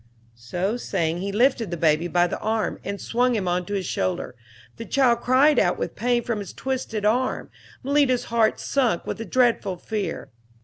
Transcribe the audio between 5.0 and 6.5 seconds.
cried out with pain from